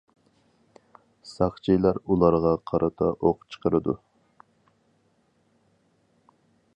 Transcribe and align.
ساقچىلار 1.31 1.99
ئۇلارغا 2.13 2.53
قارىتا 2.71 3.11
ئوق 3.29 3.45
چىقىرىدۇ. 3.53 3.97